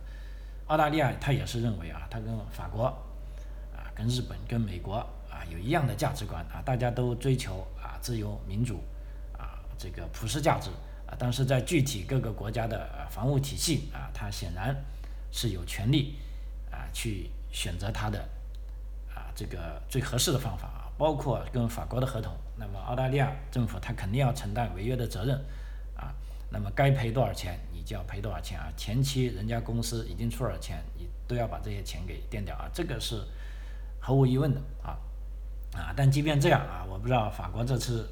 [0.69, 2.87] 澳大利亚他也是认为啊，他跟法国
[3.77, 4.95] 啊、跟日本、跟美国
[5.29, 8.81] 啊有一样的价值观啊，大家都追求啊自由民主
[9.37, 10.71] 啊这个普世价值
[11.07, 14.75] 啊，但是在具体各个国家的防务体系啊，他显然
[15.31, 16.17] 是有权利
[16.71, 18.19] 啊去选择他的
[19.15, 19.31] 啊。
[19.35, 25.37] 这个最合适的方法啊，包括跟法国的合同，那么澳大利亚政府他肯定要承担违约的责任
[25.97, 26.15] 啊，
[26.51, 33.23] 那么该赔多少钱你就要赔多少钱啊，前期人家公司已经出了钱，你都要把这些钱给垫掉啊，这个是
[34.01, 34.97] 毫无疑问的啊
[35.75, 38.09] 啊，但即便这样啊，我不知道法国这次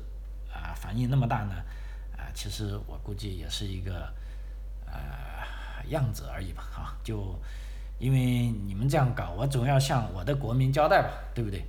[0.52, 1.54] 啊反应那么大呢，
[2.34, 4.12] 其实我估计也是一个
[4.86, 7.38] 呃样子而已吧啊，就。
[7.98, 8.18] 因为
[8.66, 11.60] 你们这样搞，我总要向我的国民交代吧，对不对？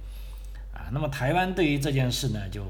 [0.74, 2.64] 啊，那么台湾对于这件事呢，就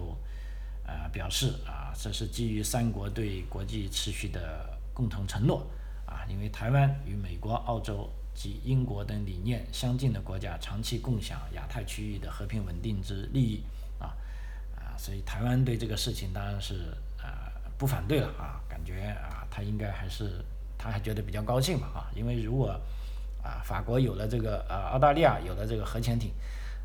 [0.85, 5.65] 啊表示啊，这是基于三国对国际秩序的共同承诺
[6.05, 13.63] 啊，因为台湾与美国、澳洲及英国等理念相近的国家长期共享亚太区域的和平稳定之利益
[13.97, 14.11] 啊
[14.75, 16.93] 啊，所以台湾对这个事情当然是
[17.77, 20.43] 不反对了啊，感觉啊他应该还是
[20.77, 22.79] 他还觉得比较高兴嘛啊，因为如果
[23.43, 26.31] 啊，法国有了这个，呃，澳大利亚有了这个核潜艇，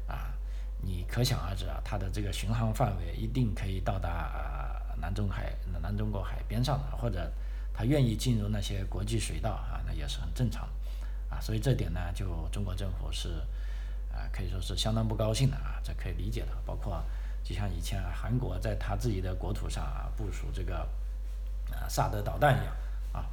[0.09, 0.35] 啊，
[0.83, 7.31] 你可想而知啊，它的这个巡航范围一定可以到达啊南中海、南中国海边上的，或者
[7.73, 13.29] 他愿意进入那些国际水道啊，那也是很正常的，啊，所以这点呢，就中国政府是
[14.13, 16.49] 啊，可以说是相当不高兴的啊，这可以理解的。
[16.67, 17.01] 包括
[17.43, 20.79] 就像以前韩国在他自己的国土上啊部署这个
[21.71, 22.77] 啊萨德导弹一样
[23.13, 23.27] 啊，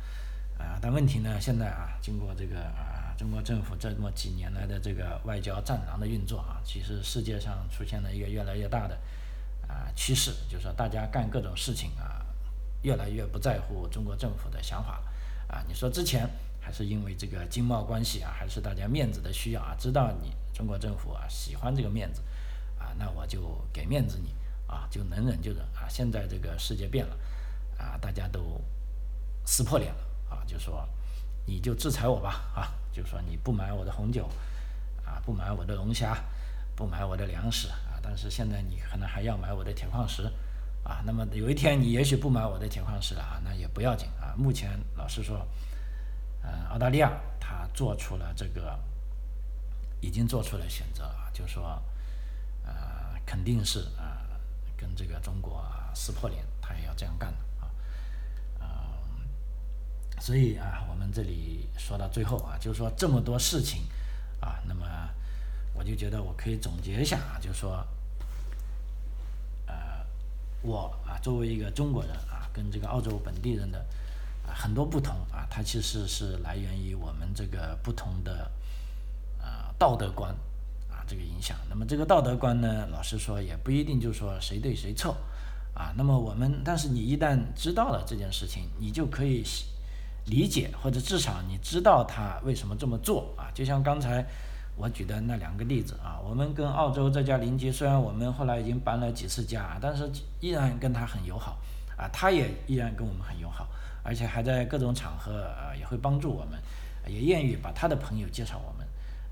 [0.58, 3.04] 啊，但问题呢，现在啊，经过这个啊。
[3.18, 8.98] 中国政府这么几年来的这个外交战狼的运作啊，其实世界上出现了一个越来越大的
[9.70, 12.26] 啊趋势，就是说大家干各种事情啊，
[12.82, 15.02] 越来越不在乎中国政府的想法
[15.48, 15.64] 啊。
[15.66, 22.22] 你说之前还是因为这个经贸关系啊，还是大家面子的需要啊，知道你中国政府啊喜欢这个面子，
[22.98, 24.34] 那我就给面子你
[24.68, 25.88] 啊，就能忍就忍啊。
[25.90, 27.18] 现在这个世界变了
[27.78, 28.62] 啊，大家都
[29.46, 30.88] 撕破脸了啊，就说
[31.46, 32.72] 你就制裁我吧啊。
[32.96, 34.26] 就说你不买我的红酒，
[35.04, 36.18] 啊，不买我的龙虾，
[36.78, 40.32] 不买我的粮食啊，但是现在你可能还要买我的铁矿石，
[40.82, 44.34] 啊，那么有一天你也许不买我的铁矿石了啊，那也不要紧啊。
[44.38, 45.46] 目前老实说，
[46.42, 48.80] 嗯，澳大利亚他做出了这个，
[50.00, 51.84] 已经做出了选择啊，就说，
[53.26, 54.22] 肯定是啊，
[54.78, 57.70] 跟这个中国撕破脸，他也要这样干的啊。
[60.22, 63.84] 所以啊，我们这里说到最后啊，就是说这么多事情
[64.40, 64.86] 啊，那么
[65.74, 67.86] 我就觉得我可以总结一下啊，就是说，
[69.68, 70.06] 呃，
[70.62, 73.80] 我啊作为一个中国人啊，跟这个澳洲本地人的
[74.48, 78.50] 啊很多不同啊，它其实是来源于我们这个不同的
[79.40, 80.34] 啊道德观
[81.08, 81.58] 这个影响。
[81.70, 85.16] 那么这个道德观呢，老实说也不一定就是说谁对谁错
[85.74, 85.94] 啊。
[85.98, 89.44] 那么我们，但是你一旦知道了这件事情，你就可以。
[90.28, 93.46] 理解或者至少你知道他为什么这么做啊？
[93.54, 94.26] 就像刚才
[94.76, 101.60] 我举的那两个例子啊，我们跟澳洲这家邻居，虽然我们后来已经搬了几次家，但是依然跟他很友好
[101.96, 103.68] 啊，他也依然跟我们很友好，
[104.02, 106.60] 而且还在各种场合啊也会帮助我们，
[107.06, 108.85] 也愿意把他的朋友介绍我们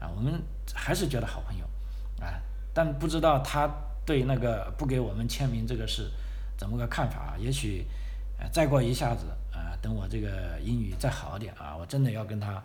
[0.03, 0.43] 啊，我们
[0.75, 1.65] 还是觉得好朋友
[2.19, 2.35] 啊，
[2.73, 3.69] 但不知道他
[4.05, 6.11] 对那个不给我们签名这个事
[6.57, 7.37] 怎么个看法啊？
[7.39, 7.85] 也许
[8.37, 12.61] 呃再过一下子啊，等我这个英语再好点啊，我真的要跟他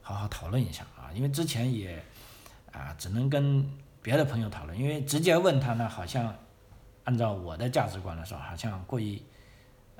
[0.00, 2.02] 好好讨论一下啊，因为之前也。
[2.70, 3.66] 啊，只能跟
[4.02, 6.32] 别的朋友讨论，因为直接问他呢，好像
[7.04, 9.20] 按照我的价值观来说，好像过于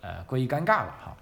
[0.03, 1.17] 呃过于尴尬了哈。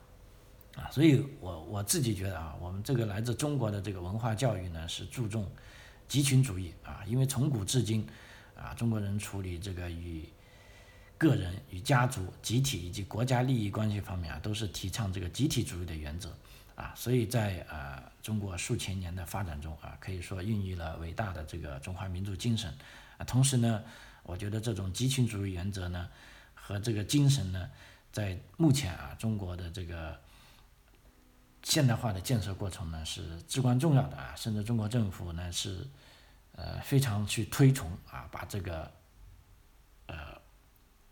[0.76, 5.50] 啊，所以我我自己觉得啊，我们这个来自中国的这个文化教育呢，是注重
[6.06, 8.06] 集群主义啊，因为从古至今
[8.54, 10.28] 啊，中国人处理这个与
[11.16, 16.30] 个人、与家族、集体以及国家利益关系方面啊，都是提倡这个集体主义的原则。
[16.74, 22.70] 啊，所以在呃中国数千年的发展中啊，可以说孕育了伟大的这个中华民族精神
[23.16, 23.24] 啊。
[23.24, 23.82] 同时呢，
[24.22, 26.06] 我觉得这种集群主义原则呢
[26.54, 27.70] 和这个精神呢，
[28.12, 30.20] 在目前啊中国的这个
[31.66, 34.32] 现代化的建设过程呢是至关重要的啊。
[34.36, 35.84] 甚至中国政府呢是
[36.52, 38.88] 呃非常去推崇啊，把这个
[40.06, 40.16] 呃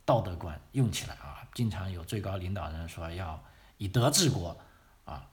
[0.05, 1.43] 道德观用起来啊。
[1.55, 3.43] 经常有最高领导人说要
[3.79, 4.57] 以德治国
[5.05, 5.27] 啊。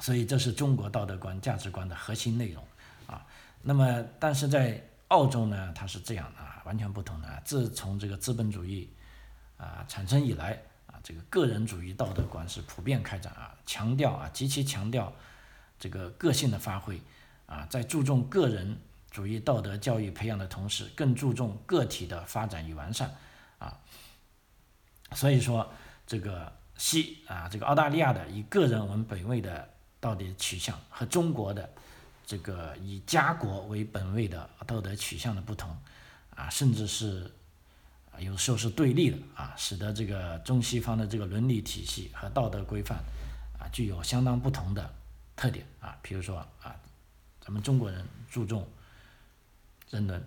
[0.00, 2.62] 所以这是中国道德观、价值观的核心内容，
[3.06, 3.24] 啊，
[3.62, 7.42] 那么但是在澳洲呢，它是这样啊，完全不同的。
[7.44, 8.92] 自从这个资本主义
[9.56, 10.60] 啊产生以来，
[11.06, 15.12] 这个个人主义道德观是普遍开展啊，强调啊，极其强调
[15.78, 17.00] 这个个性的发挥
[17.46, 18.76] 啊，在注重个人
[19.08, 23.14] 主义道德教育培养的同时，更注重个体的发展与完善
[23.60, 23.78] 啊。
[25.12, 25.72] 所以说，
[26.08, 29.70] 这个西啊，这个澳大利亚的以个人为本位的。
[29.98, 31.68] 道德取向和中国的
[32.24, 35.76] 这个以家国为本位的道德取向的不同，
[36.34, 37.28] 啊，甚至是
[38.20, 42.98] 有时候是对立的啊，使得这个中西方的这个伦理体系和道德规范
[43.58, 44.94] 啊，具有相当不同的
[45.34, 45.96] 特点啊。
[46.02, 46.74] 比如说啊，
[47.40, 48.66] 咱们中国人注重
[49.90, 50.22] 人伦，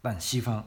[0.00, 0.66] 但西方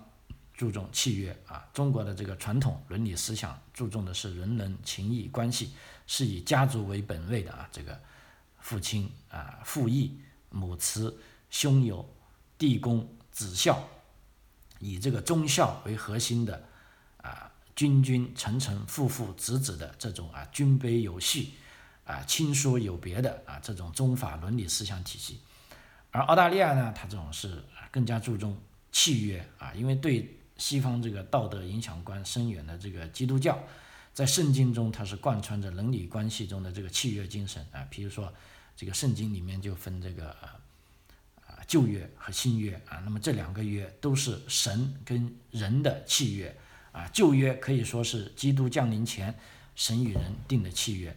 [0.53, 1.67] 注重契约啊。
[1.73, 5.71] 中国的这个传统伦理思想注重的是人伦情谊关系，
[6.07, 7.99] 是以家族为本位的啊，这个。
[8.61, 11.17] 父亲啊，父义、母慈、
[11.49, 12.07] 兄友、
[12.57, 13.81] 弟恭、子孝，
[14.79, 16.63] 以这个忠孝为核心的
[17.17, 21.51] 啊，君君臣臣、父父子子的这种啊，君卑有序
[22.05, 25.39] 啊，亲疏有别的啊，这种宗法伦理思想体系。
[26.11, 28.57] 而澳大利亚呢，它这种是更加注重
[28.91, 33.57] 契约啊，因为对西方这个道德影响观深远的这个基督教。
[34.11, 37.87] 在圣经中，它是贯穿着伦理关系中的这个契约精神啊。
[37.89, 38.33] 比如说，
[38.75, 40.58] 这个圣经里面就分这个啊
[41.69, 42.97] 旧约和新约啊。
[43.05, 46.57] 那么这两个约都是神跟人的契约
[46.91, 47.07] 啊。
[47.13, 49.37] 旧约可以说是基督降临前
[49.75, 51.15] 神与人定的契约，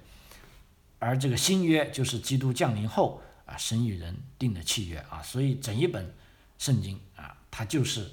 [0.99, 5.23] 而这个新约就是基督降临后啊神与人定的契约啊。
[5.23, 6.15] 所以整一本
[6.59, 8.11] 圣经啊，它就是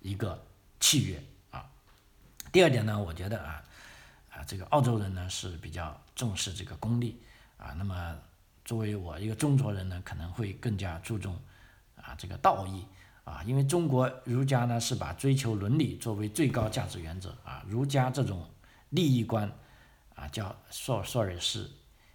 [0.00, 0.46] 一个
[0.80, 1.70] 契约啊。
[2.50, 3.62] 第二点呢，我觉得啊。
[4.30, 7.20] 啊，这个澳洲人呢是比较重视这个功利
[7.56, 8.16] 啊，那么
[8.64, 11.36] 作为我一个中国人呢，可能会更加注重
[12.02, 12.84] 啊这个道义
[13.24, 18.48] 啊，因为中国儒家呢是把追求伦理作为最高价值原则啊，儒家这种
[18.90, 19.50] 利益观
[20.14, 21.70] 啊叫 sorry 是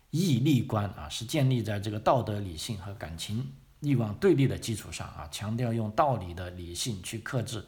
[0.09, 7.65] 义利观啊，是建立在这个道德理性和感情欲望对立的基础上啊，强调用道理的理性去克制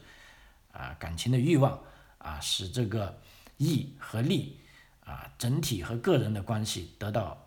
[0.72, 1.78] 啊感情的欲望
[2.18, 3.18] 啊，使这个。
[3.58, 4.60] 义和利
[5.02, 7.42] 啊，整体和个人的关系得到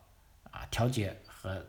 [0.49, 1.63] 啊调节和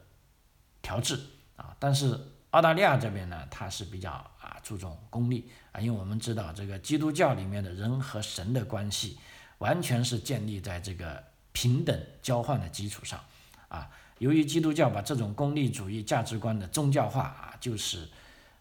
[0.81, 1.21] 调制
[1.57, 2.19] 啊，但是
[2.51, 9.19] 澳大利亚这边呢，它是比较啊注重功利啊，因为我们知道这个基督教里面的人和神的关系，
[9.59, 13.21] 完全是建立在这个平等交换的基础上
[13.69, 13.89] 啊。
[14.19, 18.09] 由于基督教把这种功利主义价值观的宗教化啊，就是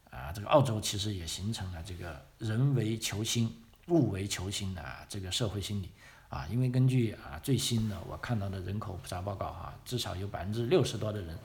[0.10, 3.56] 啊这个澳洲其实也形成了这个人为求心。
[3.88, 5.90] 物为求心的这个社会心理
[6.30, 11.36] 啊，因为根据啊最新的我看到的人口普查报告啊，至少有百分之六十多的人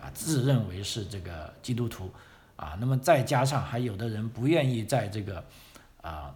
[0.00, 2.12] 啊自认为是这个基督徒
[2.56, 5.44] 啊，那么再加上还有的人不愿意在这个
[6.00, 6.34] 啊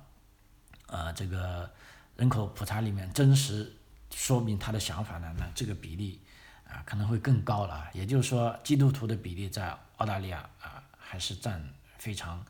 [0.87, 1.71] 呃这个
[2.17, 3.73] 人口普查里面真实
[4.11, 6.21] 说明他的想法呢，那这个比例
[6.69, 7.89] 啊可能会更高了。
[7.93, 11.63] 也就是说，基督徒的比例在澳大利亚啊还是占
[11.99, 12.45] 非常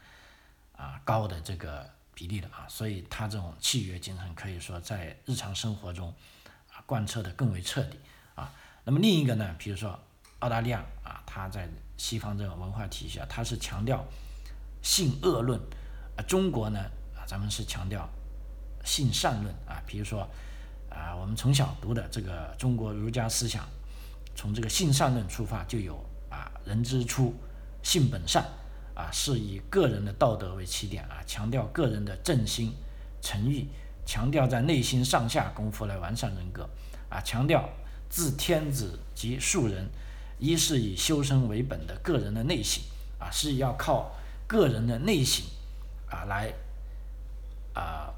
[0.76, 1.88] 啊高的这个。
[2.14, 6.14] 比例的啊，所以他这种契约精神可以说在日常生活中
[6.70, 7.98] 啊贯彻的更为彻底
[8.34, 8.52] 啊。
[8.84, 9.98] 那么另一个呢，比如说
[10.43, 14.05] 澳大利亚啊，它在西方这种文化体系啊，它是强调
[14.82, 15.59] 性恶论，
[16.16, 16.80] 啊，中国呢
[17.14, 18.09] 啊，咱们是强调
[18.84, 19.80] 性善论啊。
[19.86, 20.28] 比如说
[20.90, 23.64] 啊，我们从小读的这个中国儒家思想，
[24.34, 25.95] 从这个性善论出发，就有
[26.28, 27.32] 啊，人之初，
[27.84, 28.45] 性本善
[28.97, 32.74] 啊，是以个人的道德为起点啊，强调个人的正心
[33.20, 33.68] 诚意，
[34.05, 36.68] 强调在内心上下功夫来完善人格
[37.09, 37.68] 啊，强调
[38.09, 39.88] 自天子及庶人。
[40.43, 42.82] 一是以修身为本的个人的内省
[43.20, 44.12] 啊，是要靠
[44.49, 45.47] 个人的内省
[46.11, 46.53] 啊来
[47.74, 48.12] 啊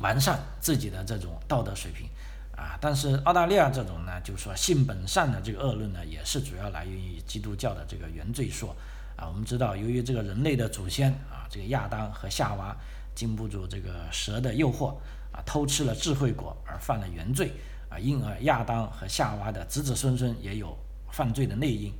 [0.00, 2.08] 完善自己的这种道德水平
[2.56, 2.78] 啊。
[2.80, 8.74] 但是澳大利亚这种呢，就是说性本善的这个恶论呢，也是主要来源于基督教的这个原罪说
[9.14, 9.28] 啊。
[9.28, 12.74] 我们知道，由于这个人类的祖先啊，这个亚当和夏娃
[13.14, 14.94] 经不住这个蛇的诱惑
[15.30, 17.52] 啊，偷吃了智慧果而犯了原罪
[17.90, 20.74] 啊，因而亚当和夏娃的子子孙孙也有。
[21.12, 21.92] 犯罪的内因，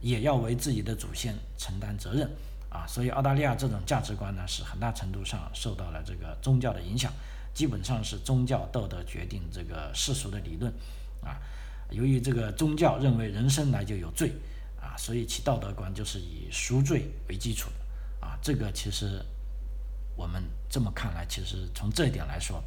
[0.00, 2.28] 也要为自己的祖先承担责任
[2.70, 2.86] 啊！
[2.86, 7.12] 所以澳大利亚这种价值观呢，是很大程度上受到了这个宗教的影响，
[7.52, 10.72] 基本上是宗教道德决定这个世俗的理论
[11.22, 11.36] 啊。
[11.90, 14.32] 由于这个宗教认为人生来就有罪
[14.80, 18.38] 啊，所以其道德观就是以赎罪为基础的啊。
[18.42, 19.24] 这个其实
[20.16, 22.64] 我们这么看来，其实从这一点来说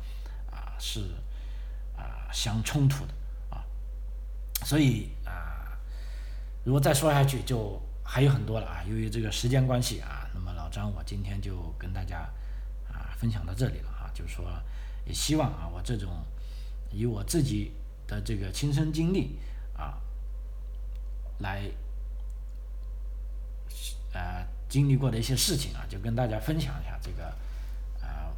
[0.52, 1.00] 啊，是
[1.98, 3.14] 啊相冲突的
[3.50, 3.64] 啊。
[4.66, 5.10] 所以。
[6.66, 8.84] 如果再说下去，就还有很多了啊。
[8.90, 12.28] 由于这个时间关系啊，那么老张我今天就跟大家
[12.92, 14.10] 啊分享到这里了啊。
[14.16, 14.46] 就是说，
[15.06, 16.26] 也希望啊我这种
[16.92, 17.72] 以我自己
[18.08, 19.38] 的这个亲身经历
[19.78, 20.02] 啊
[21.38, 21.70] 来
[24.14, 27.26] 呃经历过的一些事情啊，就跟大家分享一下这个
[28.02, 28.34] 啊。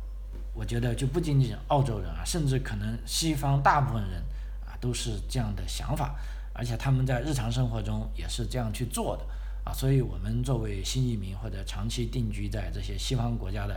[0.53, 4.21] 我觉得就不仅仅澳洲人啊，甚至可能西方大部分人
[4.65, 6.13] 啊都是这样的想法。
[6.58, 9.24] 而且他们在日常生活中也是这样去做的
[9.64, 13.76] 啊，所以我们作为新移民或者长期定居在这些西方国家的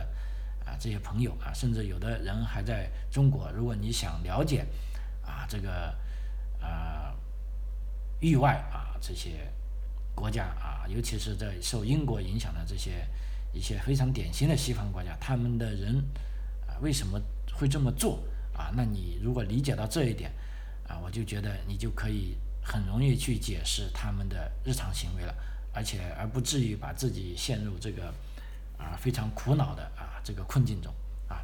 [0.65, 4.65] 啊这些朋友啊，甚至有的人还在中国，如果你想了解
[5.23, 5.95] 啊这个
[6.59, 7.13] 啊
[8.19, 9.47] 域外啊这些
[10.15, 13.07] 国家啊，尤其是在受英国影响的这些
[13.53, 16.03] 一些非常典型的西方国家，他们的人
[16.65, 17.21] 啊为什么
[17.53, 18.23] 会这么做
[18.55, 18.71] 啊？
[18.75, 20.31] 那你如果理解到这一点
[20.87, 22.35] 啊，我就觉得你就可以。
[22.61, 25.35] 很容易去解释他们的日常行为了，
[25.73, 28.13] 而且而不至于把自己陷入这个
[28.77, 30.93] 啊非常苦恼的啊这个困境中
[31.27, 31.43] 啊，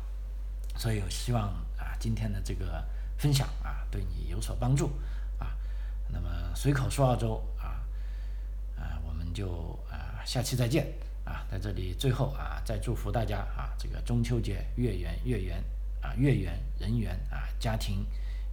[0.78, 2.86] 所以我希望啊今天的这个
[3.18, 4.92] 分享啊对你有所帮助
[5.40, 5.56] 啊，
[6.10, 7.84] 那么随口说澳洲啊
[8.78, 10.88] 啊我们就啊下期再见
[11.26, 15.64] 啊，在这里最后啊再祝福大家啊这个中秋节月圆月圆
[16.02, 18.06] 啊月圆人圆啊家庭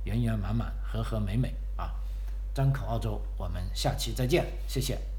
[0.04, 1.54] 圆圆满满和和美美。
[2.54, 5.13] 张口澳洲，我们下期再见，谢谢。